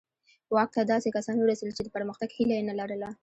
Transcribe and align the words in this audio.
واک 0.55 0.69
ته 0.75 0.81
داسې 0.91 1.09
کسان 1.17 1.37
ورسېدل 1.39 1.73
چې 1.77 1.83
د 1.83 1.89
پرمختګ 1.95 2.29
هیله 2.37 2.53
یې 2.57 2.63
نه 2.69 2.73
لرله. 2.79 3.09